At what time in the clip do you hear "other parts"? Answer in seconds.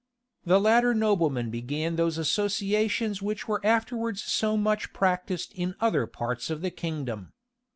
5.79-6.49